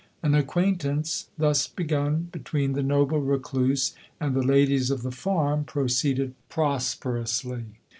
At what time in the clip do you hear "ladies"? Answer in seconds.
4.41-4.89